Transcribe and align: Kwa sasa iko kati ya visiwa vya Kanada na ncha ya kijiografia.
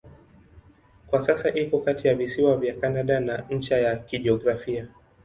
Kwa 1.07 1.23
sasa 1.23 1.49
iko 1.53 1.79
kati 1.79 2.07
ya 2.07 2.15
visiwa 2.15 2.57
vya 2.57 2.73
Kanada 2.75 3.19
na 3.19 3.43
ncha 3.49 3.77
ya 3.77 3.95
kijiografia. 3.97 4.87